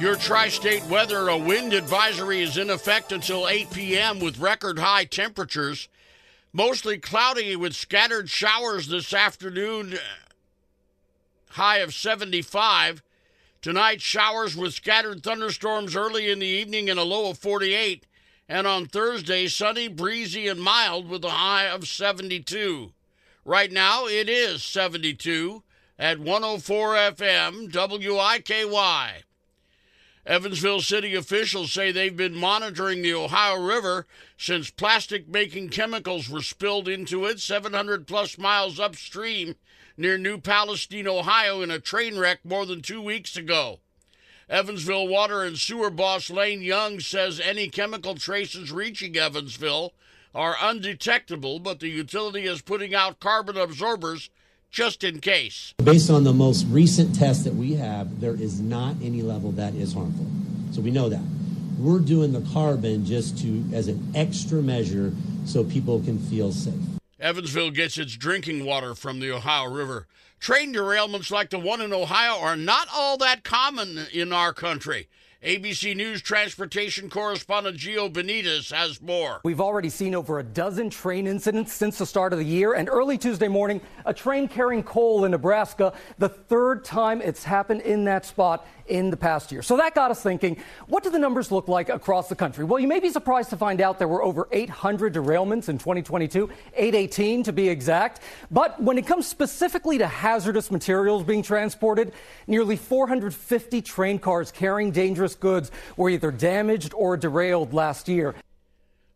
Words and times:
Your 0.00 0.16
tri 0.16 0.48
state 0.48 0.82
weather 0.86 1.28
a 1.28 1.36
wind 1.36 1.74
advisory 1.74 2.40
is 2.40 2.56
in 2.56 2.70
effect 2.70 3.12
until 3.12 3.46
8 3.46 3.70
p.m. 3.70 4.18
with 4.18 4.38
record 4.38 4.78
high 4.78 5.04
temperatures. 5.04 5.88
Mostly 6.54 6.96
cloudy 6.96 7.54
with 7.54 7.74
scattered 7.74 8.30
showers 8.30 8.88
this 8.88 9.12
afternoon, 9.12 9.98
high 11.50 11.80
of 11.80 11.92
75. 11.92 13.02
Tonight, 13.60 14.00
showers 14.00 14.56
with 14.56 14.72
scattered 14.72 15.22
thunderstorms 15.22 15.94
early 15.94 16.30
in 16.30 16.38
the 16.38 16.46
evening 16.46 16.88
and 16.88 16.98
a 16.98 17.04
low 17.04 17.28
of 17.28 17.36
48. 17.36 18.06
And 18.48 18.66
on 18.66 18.86
Thursday, 18.86 19.48
sunny, 19.48 19.86
breezy, 19.88 20.48
and 20.48 20.62
mild 20.62 21.10
with 21.10 21.22
a 21.26 21.28
high 21.28 21.66
of 21.66 21.86
72. 21.86 22.94
Right 23.44 23.70
now, 23.70 24.06
it 24.06 24.30
is 24.30 24.62
72 24.62 25.62
at 25.98 26.18
104 26.18 26.94
FM 26.94 27.70
WIKY. 27.70 29.24
Evansville 30.26 30.82
city 30.82 31.14
officials 31.14 31.72
say 31.72 31.90
they've 31.90 32.16
been 32.16 32.34
monitoring 32.34 33.00
the 33.00 33.14
Ohio 33.14 33.58
River 33.58 34.06
since 34.36 34.70
plastic 34.70 35.26
making 35.28 35.70
chemicals 35.70 36.28
were 36.28 36.42
spilled 36.42 36.88
into 36.88 37.24
it 37.24 37.40
700 37.40 38.06
plus 38.06 38.36
miles 38.36 38.78
upstream 38.78 39.56
near 39.96 40.18
New 40.18 40.38
Palestine, 40.38 41.08
Ohio, 41.08 41.62
in 41.62 41.70
a 41.70 41.78
train 41.78 42.18
wreck 42.18 42.44
more 42.44 42.66
than 42.66 42.82
two 42.82 43.00
weeks 43.00 43.34
ago. 43.34 43.80
Evansville 44.48 45.08
Water 45.08 45.42
and 45.42 45.58
Sewer 45.58 45.90
boss 45.90 46.28
Lane 46.28 46.60
Young 46.60 47.00
says 47.00 47.40
any 47.40 47.68
chemical 47.68 48.14
traces 48.14 48.70
reaching 48.70 49.16
Evansville 49.16 49.94
are 50.34 50.56
undetectable, 50.60 51.60
but 51.60 51.80
the 51.80 51.88
utility 51.88 52.44
is 52.46 52.60
putting 52.60 52.94
out 52.94 53.20
carbon 53.20 53.56
absorbers 53.56 54.28
just 54.70 55.04
in 55.04 55.20
case. 55.20 55.74
Based 55.82 56.10
on 56.10 56.24
the 56.24 56.32
most 56.32 56.66
recent 56.68 57.14
test 57.14 57.44
that 57.44 57.54
we 57.54 57.74
have, 57.74 58.20
there 58.20 58.34
is 58.34 58.60
not 58.60 58.94
any 59.02 59.22
level 59.22 59.52
that 59.52 59.74
is 59.74 59.92
harmful. 59.92 60.26
So 60.72 60.80
we 60.80 60.90
know 60.90 61.08
that. 61.08 61.22
We're 61.78 61.98
doing 61.98 62.32
the 62.32 62.42
carbon 62.52 63.04
just 63.04 63.38
to 63.42 63.64
as 63.72 63.88
an 63.88 64.12
extra 64.14 64.62
measure 64.62 65.12
so 65.44 65.64
people 65.64 66.00
can 66.00 66.18
feel 66.18 66.52
safe. 66.52 66.74
Evansville 67.18 67.70
gets 67.70 67.98
its 67.98 68.16
drinking 68.16 68.64
water 68.64 68.94
from 68.94 69.20
the 69.20 69.30
Ohio 69.30 69.70
River. 69.70 70.06
Train 70.38 70.72
derailments 70.72 71.30
like 71.30 71.50
the 71.50 71.58
one 71.58 71.82
in 71.82 71.92
Ohio 71.92 72.40
are 72.40 72.56
not 72.56 72.88
all 72.94 73.18
that 73.18 73.44
common 73.44 74.06
in 74.12 74.32
our 74.32 74.54
country. 74.54 75.08
ABC 75.42 75.96
News 75.96 76.20
transportation 76.20 77.08
correspondent 77.08 77.78
Gio 77.78 78.12
Benitez 78.12 78.70
has 78.72 79.00
more. 79.00 79.40
We've 79.42 79.60
already 79.60 79.88
seen 79.88 80.14
over 80.14 80.38
a 80.38 80.42
dozen 80.42 80.90
train 80.90 81.26
incidents 81.26 81.72
since 81.72 81.96
the 81.96 82.04
start 82.04 82.34
of 82.34 82.38
the 82.38 82.44
year, 82.44 82.74
and 82.74 82.90
early 82.90 83.16
Tuesday 83.16 83.48
morning, 83.48 83.80
a 84.04 84.12
train 84.12 84.48
carrying 84.48 84.82
coal 84.82 85.24
in 85.24 85.30
Nebraska, 85.30 85.94
the 86.18 86.28
third 86.28 86.84
time 86.84 87.22
it's 87.22 87.42
happened 87.42 87.80
in 87.80 88.04
that 88.04 88.26
spot 88.26 88.66
in 88.90 89.10
the 89.10 89.16
past 89.16 89.52
year. 89.52 89.62
So 89.62 89.76
that 89.76 89.94
got 89.94 90.10
us 90.10 90.22
thinking 90.22 90.56
what 90.88 91.02
do 91.02 91.10
the 91.10 91.18
numbers 91.18 91.50
look 91.50 91.68
like 91.68 91.88
across 91.88 92.28
the 92.28 92.34
country? 92.34 92.64
Well, 92.64 92.80
you 92.80 92.88
may 92.88 93.00
be 93.00 93.10
surprised 93.10 93.50
to 93.50 93.56
find 93.56 93.80
out 93.80 93.98
there 93.98 94.08
were 94.08 94.22
over 94.22 94.48
800 94.50 95.14
derailments 95.14 95.68
in 95.68 95.78
2022, 95.78 96.50
818 96.74 97.44
to 97.44 97.52
be 97.52 97.68
exact. 97.68 98.20
But 98.50 98.82
when 98.82 98.98
it 98.98 99.06
comes 99.06 99.26
specifically 99.26 99.98
to 99.98 100.06
hazardous 100.06 100.70
materials 100.70 101.22
being 101.22 101.42
transported, 101.42 102.12
nearly 102.46 102.76
450 102.76 103.80
train 103.82 104.18
cars 104.18 104.50
carrying 104.50 104.90
dangerous 104.90 105.34
goods 105.34 105.70
were 105.96 106.10
either 106.10 106.30
damaged 106.30 106.92
or 106.94 107.16
derailed 107.16 107.72
last 107.72 108.08
year. 108.08 108.34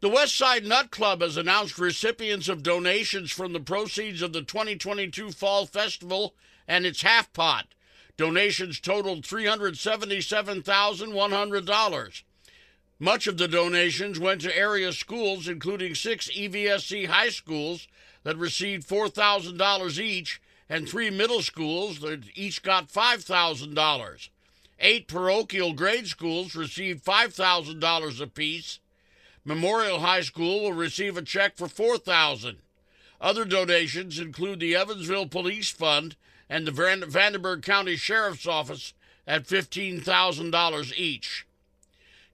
The 0.00 0.08
West 0.08 0.36
Side 0.36 0.64
Nut 0.64 0.90
Club 0.90 1.20
has 1.20 1.36
announced 1.36 1.78
recipients 1.78 2.48
of 2.48 2.62
donations 2.62 3.30
from 3.30 3.52
the 3.52 3.60
proceeds 3.60 4.22
of 4.22 4.32
the 4.32 4.40
2022 4.40 5.30
Fall 5.30 5.66
Festival 5.66 6.34
and 6.66 6.86
its 6.86 7.02
half 7.02 7.30
pot. 7.34 7.66
Donations 8.20 8.78
totaled 8.80 9.22
$377,100. 9.22 12.22
Much 12.98 13.26
of 13.26 13.38
the 13.38 13.48
donations 13.48 14.20
went 14.20 14.42
to 14.42 14.54
area 14.54 14.92
schools, 14.92 15.48
including 15.48 15.94
six 15.94 16.28
EVSC 16.28 17.06
high 17.06 17.30
schools 17.30 17.88
that 18.24 18.36
received 18.36 18.86
$4,000 18.86 19.98
each, 19.98 20.42
and 20.68 20.86
three 20.86 21.08
middle 21.08 21.40
schools 21.40 22.00
that 22.00 22.24
each 22.34 22.62
got 22.62 22.92
$5,000. 22.92 24.28
Eight 24.80 25.08
parochial 25.08 25.72
grade 25.72 26.06
schools 26.06 26.54
received 26.54 27.02
$5,000 27.02 28.20
apiece. 28.20 28.80
Memorial 29.46 30.00
High 30.00 30.20
School 30.20 30.60
will 30.60 30.74
receive 30.74 31.16
a 31.16 31.22
check 31.22 31.56
for 31.56 31.68
$4,000. 31.68 32.56
Other 33.20 33.44
donations 33.44 34.18
include 34.18 34.60
the 34.60 34.74
Evansville 34.74 35.26
Police 35.26 35.70
Fund 35.70 36.16
and 36.48 36.66
the 36.66 37.06
Vanderburgh 37.06 37.62
County 37.62 37.96
Sheriff's 37.96 38.46
Office 38.46 38.94
at 39.26 39.46
$15,000 39.46 40.92
each. 40.96 41.46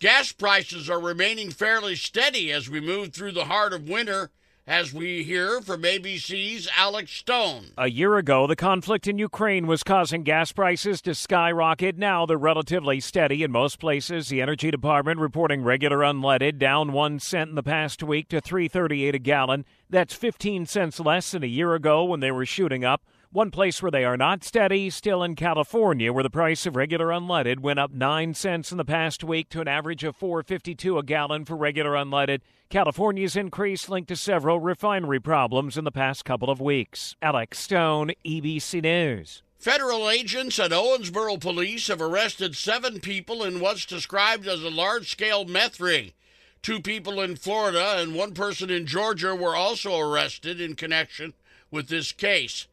Gas 0.00 0.32
prices 0.32 0.90
are 0.90 1.00
remaining 1.00 1.50
fairly 1.52 1.94
steady 1.94 2.50
as 2.50 2.68
we 2.68 2.80
move 2.80 3.12
through 3.12 3.32
the 3.32 3.44
heart 3.44 3.72
of 3.72 3.88
winter, 3.88 4.30
as 4.66 4.94
we 4.94 5.24
hear 5.24 5.60
from 5.60 5.82
ABC's 5.82 6.68
Alex 6.76 7.10
Stone. 7.10 7.72
A 7.76 7.90
year 7.90 8.16
ago, 8.16 8.46
the 8.46 8.54
conflict 8.54 9.08
in 9.08 9.18
Ukraine 9.18 9.66
was 9.66 9.82
causing 9.82 10.22
gas 10.22 10.52
prices 10.52 11.02
to 11.02 11.14
skyrocket. 11.14 11.98
Now 11.98 12.26
they're 12.26 12.38
relatively 12.38 13.00
steady 13.00 13.42
in 13.42 13.50
most 13.50 13.80
places. 13.80 14.28
The 14.28 14.40
Energy 14.40 14.70
Department 14.70 15.18
reporting 15.18 15.64
regular 15.64 15.98
unleaded 15.98 16.58
down 16.58 16.92
1 16.92 17.18
cent 17.18 17.50
in 17.50 17.56
the 17.56 17.62
past 17.62 18.02
week 18.02 18.28
to 18.28 18.40
3.38 18.40 19.14
a 19.14 19.18
gallon. 19.18 19.64
That's 19.90 20.14
15 20.14 20.66
cents 20.66 21.00
less 21.00 21.32
than 21.32 21.42
a 21.42 21.46
year 21.46 21.74
ago 21.74 22.04
when 22.04 22.20
they 22.20 22.30
were 22.30 22.46
shooting 22.46 22.84
up. 22.84 23.02
One 23.32 23.50
place 23.50 23.80
where 23.80 23.90
they 23.90 24.04
are 24.04 24.18
not 24.18 24.44
steady, 24.44 24.90
still 24.90 25.22
in 25.22 25.36
California, 25.36 26.12
where 26.12 26.22
the 26.22 26.28
price 26.28 26.66
of 26.66 26.76
regular 26.76 27.06
unleaded 27.06 27.60
went 27.60 27.78
up 27.78 27.90
9 27.90 28.34
cents 28.34 28.70
in 28.70 28.76
the 28.76 28.84
past 28.84 29.24
week 29.24 29.48
to 29.48 29.62
an 29.62 29.68
average 29.68 30.04
of 30.04 30.18
4.52 30.18 30.98
a 30.98 31.02
gallon 31.02 31.46
for 31.46 31.56
regular 31.56 31.92
unleaded. 31.92 32.42
California's 32.68 33.34
increase 33.34 33.88
linked 33.88 34.08
to 34.08 34.16
several 34.16 34.60
refinery 34.60 35.18
problems 35.18 35.78
in 35.78 35.84
the 35.84 35.90
past 35.90 36.26
couple 36.26 36.50
of 36.50 36.60
weeks. 36.60 37.16
Alex 37.22 37.58
Stone, 37.58 38.12
ABC 38.22 38.82
News. 38.82 39.42
Federal 39.56 40.10
agents 40.10 40.58
at 40.58 40.70
Owensboro 40.70 41.40
Police 41.40 41.86
have 41.86 42.02
arrested 42.02 42.54
seven 42.54 43.00
people 43.00 43.42
in 43.44 43.60
what's 43.60 43.86
described 43.86 44.46
as 44.46 44.62
a 44.62 44.68
large 44.68 45.10
scale 45.10 45.46
meth 45.46 45.80
ring. 45.80 46.12
Two 46.60 46.80
people 46.80 47.18
in 47.18 47.36
Florida 47.36 47.94
and 47.96 48.14
one 48.14 48.34
person 48.34 48.68
in 48.68 48.84
Georgia 48.84 49.34
were 49.34 49.56
also 49.56 49.98
arrested 49.98 50.60
in 50.60 50.74
connection 50.74 51.32
with 51.70 51.88
this 51.88 52.12
case. 52.12 52.66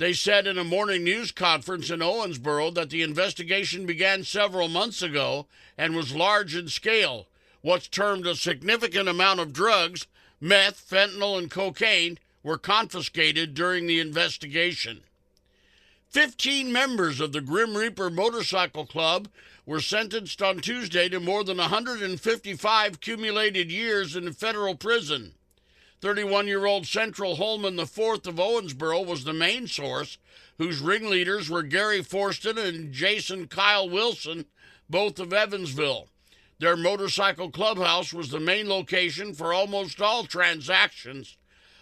They 0.00 0.14
said 0.14 0.46
in 0.46 0.56
a 0.56 0.64
morning 0.64 1.04
news 1.04 1.30
conference 1.30 1.90
in 1.90 2.00
Owensboro 2.00 2.72
that 2.72 2.88
the 2.88 3.02
investigation 3.02 3.84
began 3.84 4.24
several 4.24 4.66
months 4.66 5.02
ago 5.02 5.46
and 5.76 5.94
was 5.94 6.14
large 6.14 6.56
in 6.56 6.68
scale. 6.68 7.26
What's 7.60 7.86
termed 7.86 8.26
a 8.26 8.34
significant 8.34 9.10
amount 9.10 9.40
of 9.40 9.52
drugs, 9.52 10.06
meth, 10.40 10.88
fentanyl, 10.88 11.36
and 11.36 11.50
cocaine, 11.50 12.18
were 12.42 12.56
confiscated 12.56 13.52
during 13.52 13.86
the 13.86 14.00
investigation. 14.00 15.02
Fifteen 16.08 16.72
members 16.72 17.20
of 17.20 17.32
the 17.32 17.42
Grim 17.42 17.76
Reaper 17.76 18.08
Motorcycle 18.08 18.86
Club 18.86 19.28
were 19.66 19.82
sentenced 19.82 20.40
on 20.40 20.60
Tuesday 20.60 21.10
to 21.10 21.20
more 21.20 21.44
than 21.44 21.58
155 21.58 23.00
cumulated 23.02 23.70
years 23.70 24.16
in 24.16 24.32
federal 24.32 24.76
prison. 24.76 25.34
31 26.00 26.46
year 26.46 26.64
old 26.64 26.86
Central 26.86 27.36
Holman 27.36 27.78
IV 27.78 27.98
of 28.26 28.36
Owensboro 28.36 29.04
was 29.04 29.24
the 29.24 29.34
main 29.34 29.66
source, 29.66 30.16
whose 30.56 30.80
ringleaders 30.80 31.50
were 31.50 31.62
Gary 31.62 32.00
Forston 32.00 32.56
and 32.56 32.92
Jason 32.92 33.48
Kyle 33.48 33.88
Wilson, 33.88 34.46
both 34.88 35.18
of 35.18 35.32
Evansville. 35.32 36.08
Their 36.58 36.76
motorcycle 36.76 37.50
clubhouse 37.50 38.14
was 38.14 38.30
the 38.30 38.40
main 38.40 38.68
location 38.68 39.34
for 39.34 39.52
almost 39.52 40.00
all 40.00 40.24
transactions. 40.24 41.36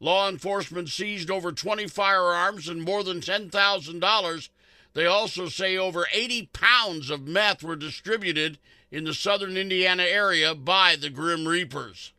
Law 0.00 0.28
enforcement 0.28 0.88
seized 0.88 1.30
over 1.30 1.52
20 1.52 1.86
firearms 1.86 2.68
and 2.68 2.82
more 2.82 3.04
than 3.04 3.20
$10,000. 3.20 4.48
They 4.92 5.06
also 5.06 5.48
say 5.48 5.76
over 5.76 6.06
80 6.12 6.50
pounds 6.52 7.10
of 7.10 7.28
meth 7.28 7.62
were 7.62 7.76
distributed 7.76 8.58
in 8.90 9.04
the 9.04 9.14
southern 9.14 9.56
Indiana 9.56 10.02
area 10.02 10.54
by 10.54 10.96
the 10.96 11.10
Grim 11.10 11.46
Reapers. 11.46 12.12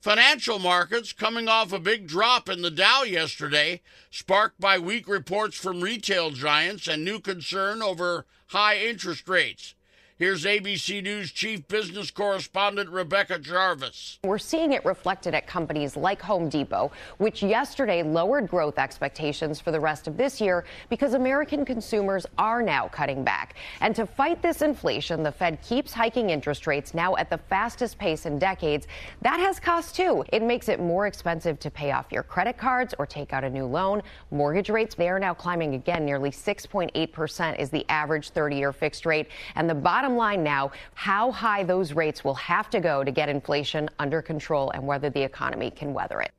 Financial 0.00 0.58
markets 0.58 1.12
coming 1.12 1.46
off 1.46 1.74
a 1.74 1.78
big 1.78 2.06
drop 2.06 2.48
in 2.48 2.62
the 2.62 2.70
Dow 2.70 3.02
yesterday, 3.02 3.82
sparked 4.10 4.58
by 4.58 4.78
weak 4.78 5.06
reports 5.06 5.58
from 5.58 5.82
retail 5.82 6.30
giants 6.30 6.88
and 6.88 7.04
new 7.04 7.20
concern 7.20 7.82
over 7.82 8.24
high 8.46 8.78
interest 8.78 9.28
rates. 9.28 9.74
Here's 10.20 10.44
ABC 10.44 11.02
News 11.02 11.32
Chief 11.32 11.66
Business 11.66 12.10
Correspondent 12.10 12.90
Rebecca 12.90 13.38
Jarvis. 13.38 14.18
We're 14.22 14.36
seeing 14.36 14.74
it 14.74 14.84
reflected 14.84 15.34
at 15.34 15.46
companies 15.46 15.96
like 15.96 16.20
Home 16.20 16.50
Depot, 16.50 16.92
which 17.16 17.42
yesterday 17.42 18.02
lowered 18.02 18.46
growth 18.46 18.78
expectations 18.78 19.60
for 19.60 19.70
the 19.70 19.80
rest 19.80 20.06
of 20.06 20.18
this 20.18 20.38
year 20.38 20.66
because 20.90 21.14
American 21.14 21.64
consumers 21.64 22.26
are 22.36 22.60
now 22.60 22.86
cutting 22.86 23.24
back. 23.24 23.54
And 23.80 23.96
to 23.96 24.04
fight 24.04 24.42
this 24.42 24.60
inflation, 24.60 25.22
the 25.22 25.32
Fed 25.32 25.62
keeps 25.62 25.94
hiking 25.94 26.28
interest 26.28 26.66
rates 26.66 26.92
now 26.92 27.16
at 27.16 27.30
the 27.30 27.38
fastest 27.38 27.96
pace 27.96 28.26
in 28.26 28.38
decades. 28.38 28.88
That 29.22 29.40
has 29.40 29.58
cost 29.58 29.96
too. 29.96 30.22
It 30.34 30.42
makes 30.42 30.68
it 30.68 30.80
more 30.80 31.06
expensive 31.06 31.58
to 31.60 31.70
pay 31.70 31.92
off 31.92 32.12
your 32.12 32.24
credit 32.24 32.58
cards 32.58 32.94
or 32.98 33.06
take 33.06 33.32
out 33.32 33.42
a 33.42 33.48
new 33.48 33.64
loan. 33.64 34.02
Mortgage 34.30 34.68
rates, 34.68 34.94
they 34.94 35.08
are 35.08 35.18
now 35.18 35.32
climbing 35.32 35.76
again. 35.76 36.04
Nearly 36.04 36.30
6.8% 36.30 37.58
is 37.58 37.70
the 37.70 37.86
average 37.88 38.28
30 38.28 38.56
year 38.56 38.74
fixed 38.74 39.06
rate. 39.06 39.28
And 39.54 39.66
the 39.66 39.74
bottom 39.74 40.09
bottom 40.10 40.16
line 40.16 40.42
now 40.42 40.72
how 40.94 41.30
high 41.30 41.62
those 41.62 41.92
rates 41.92 42.24
will 42.24 42.34
have 42.34 42.68
to 42.70 42.80
go 42.80 43.04
to 43.04 43.10
get 43.10 43.28
inflation 43.28 43.88
under 43.98 44.20
control 44.20 44.70
and 44.70 44.86
whether 44.86 45.08
the 45.08 45.22
economy 45.22 45.70
can 45.70 45.94
weather 45.94 46.20
it. 46.20 46.32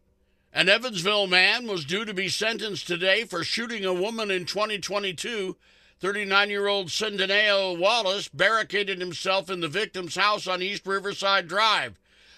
An 0.53 0.67
Evansville 0.67 1.27
man 1.27 1.67
was 1.67 1.85
due 1.85 2.03
to 2.03 2.13
be 2.13 2.27
sentenced 2.27 2.85
today 2.85 3.23
for 3.23 3.43
shooting 3.43 3.85
a 3.85 3.93
woman 3.93 4.29
in 4.29 4.45
2022. 4.45 5.55
39 6.01 6.49
year 6.49 6.67
old 6.67 6.87
Centineo 6.87 7.79
Wallace 7.79 8.27
barricaded 8.27 8.99
himself 8.99 9.49
in 9.49 9.61
the 9.61 9.67
victim's 9.69 10.15
house 10.15 10.47
on 10.47 10.61
East 10.61 10.85
Riverside 10.85 11.47
Drive. 11.47 11.97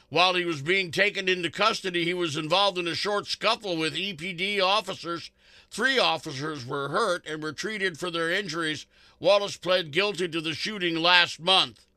While 0.09 0.35
he 0.35 0.45
was 0.45 0.61
being 0.61 0.91
taken 0.91 1.27
into 1.27 1.49
custody, 1.49 2.03
he 2.03 2.13
was 2.13 2.37
involved 2.37 2.77
in 2.77 2.87
a 2.87 2.93
short 2.93 3.25
scuffle 3.25 3.77
with 3.77 3.95
EPD 3.95 4.61
officers. 4.61 5.31
Three 5.73 5.97
officers 5.97 6.67
were 6.67 6.89
hurt 6.89 7.25
and 7.25 7.41
were 7.41 7.51
treated 7.51 7.97
for 7.97 8.11
their 8.11 8.29
injuries. 8.29 8.85
Wallace 9.19 9.57
pled 9.57 9.89
guilty 9.89 10.27
to 10.27 10.39
the 10.39 10.53
shooting 10.53 10.95
last 10.95 11.39
month. 11.39 11.87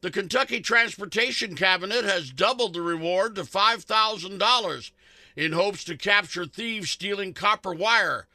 The 0.00 0.10
Kentucky 0.10 0.60
Transportation 0.60 1.56
Cabinet 1.56 2.06
has 2.06 2.30
doubled 2.30 2.72
the 2.72 2.80
reward 2.80 3.34
to 3.34 3.42
$5,000 3.42 4.90
in 5.36 5.52
hopes 5.52 5.84
to 5.84 5.98
capture 5.98 6.46
thieves 6.46 6.88
stealing 6.88 7.34
copper 7.34 7.74
wire. 7.74 8.28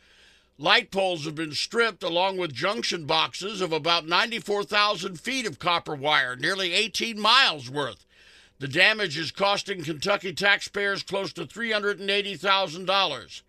Light 0.59 0.91
poles 0.91 1.25
have 1.25 1.33
been 1.33 1.53
stripped 1.53 2.03
along 2.03 2.37
with 2.37 2.53
junction 2.53 3.05
boxes 3.07 3.61
of 3.61 3.73
about 3.73 4.05
94,000 4.07 5.19
feet 5.19 5.47
of 5.47 5.57
copper 5.57 5.95
wire, 5.95 6.35
nearly 6.35 6.73
18 6.73 7.19
miles 7.19 7.67
worth. 7.67 8.05
The 8.59 8.67
damage 8.67 9.17
is 9.17 9.31
costing 9.31 9.83
Kentucky 9.83 10.33
taxpayers 10.33 11.01
close 11.01 11.33
to 11.33 11.47
$380,000. 11.47 13.41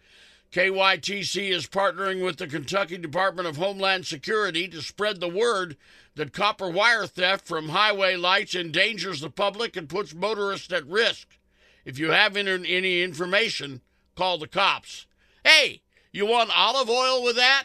KYTC 0.52 1.50
is 1.50 1.66
partnering 1.66 2.22
with 2.22 2.37
the 2.37 2.46
Kentucky 2.46 2.99
Department 2.99 3.49
of 3.49 3.56
Homeland 3.56 4.04
Security 4.04 4.69
to 4.69 4.82
spread 4.82 5.19
the 5.19 5.28
word 5.28 5.78
that 6.14 6.34
copper 6.34 6.69
wire 6.69 7.06
theft 7.06 7.46
from 7.46 7.70
highway 7.70 8.16
lights 8.16 8.54
endangers 8.54 9.22
the 9.22 9.31
public 9.31 9.78
and 9.78 9.88
puts 9.88 10.14
motorists 10.14 10.70
at 10.70 10.87
risk. 10.87 11.38
If 11.87 11.99
you 11.99 12.10
have 12.10 12.37
any 12.37 13.02
information, 13.02 13.81
call 14.14 14.37
the 14.37 14.46
cops. 14.46 15.06
Hey, 15.43 15.81
you 16.12 16.26
want 16.26 16.55
olive 16.55 16.90
oil 16.90 17.25
with 17.25 17.37
that? 17.37 17.64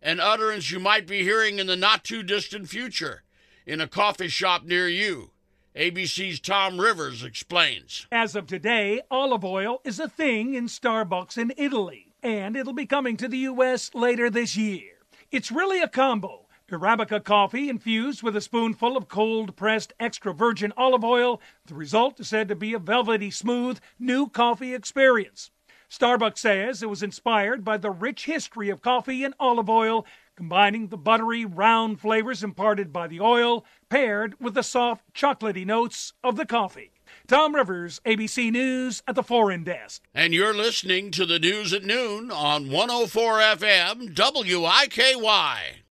An 0.00 0.18
utterance 0.18 0.70
you 0.70 0.80
might 0.80 1.06
be 1.06 1.22
hearing 1.22 1.58
in 1.58 1.66
the 1.66 1.76
not 1.76 2.02
too 2.02 2.22
distant 2.22 2.66
future 2.66 3.24
in 3.66 3.78
a 3.78 3.86
coffee 3.86 4.28
shop 4.28 4.64
near 4.64 4.88
you. 4.88 5.32
ABC's 5.76 6.40
Tom 6.40 6.80
Rivers 6.80 7.22
explains. 7.22 8.06
As 8.10 8.34
of 8.34 8.46
today, 8.46 9.02
olive 9.10 9.44
oil 9.44 9.82
is 9.84 10.00
a 10.00 10.08
thing 10.08 10.54
in 10.54 10.66
Starbucks 10.66 11.36
in 11.36 11.52
Italy, 11.56 12.11
and 12.22 12.56
it'll 12.56 12.72
be 12.72 12.86
coming 12.86 13.16
to 13.16 13.28
the 13.28 13.38
U.S. 13.38 13.94
later 13.94 14.30
this 14.30 14.56
year. 14.56 14.98
It's 15.30 15.50
really 15.50 15.80
a 15.80 15.88
combo. 15.88 16.46
Arabica 16.70 17.22
coffee 17.22 17.68
infused 17.68 18.22
with 18.22 18.34
a 18.34 18.40
spoonful 18.40 18.96
of 18.96 19.06
cold 19.06 19.54
pressed 19.56 19.92
extra 20.00 20.32
virgin 20.32 20.72
olive 20.74 21.04
oil. 21.04 21.38
The 21.66 21.74
result 21.74 22.18
is 22.18 22.28
said 22.28 22.48
to 22.48 22.54
be 22.54 22.72
a 22.72 22.78
velvety 22.78 23.30
smooth 23.30 23.78
new 23.98 24.26
coffee 24.26 24.72
experience. 24.74 25.50
Starbucks 25.90 26.38
says 26.38 26.82
it 26.82 26.88
was 26.88 27.02
inspired 27.02 27.62
by 27.62 27.76
the 27.76 27.90
rich 27.90 28.24
history 28.24 28.70
of 28.70 28.80
coffee 28.80 29.22
and 29.22 29.34
olive 29.38 29.68
oil, 29.68 30.06
combining 30.34 30.88
the 30.88 30.96
buttery, 30.96 31.44
round 31.44 32.00
flavors 32.00 32.42
imparted 32.42 32.90
by 32.90 33.06
the 33.06 33.20
oil, 33.20 33.66
paired 33.90 34.34
with 34.40 34.54
the 34.54 34.62
soft, 34.62 35.04
chocolatey 35.12 35.66
notes 35.66 36.14
of 36.24 36.36
the 36.36 36.46
coffee. 36.46 36.90
Tom 37.26 37.54
Rivers, 37.54 38.00
ABC 38.04 38.50
News 38.50 39.02
at 39.06 39.14
the 39.14 39.22
Foreign 39.22 39.64
Desk. 39.64 40.02
And 40.14 40.34
you're 40.34 40.54
listening 40.54 41.10
to 41.12 41.26
the 41.26 41.38
news 41.38 41.72
at 41.72 41.84
noon 41.84 42.30
on 42.30 42.70
104 42.70 43.38
FM 43.38 44.14
WIKY. 44.14 45.76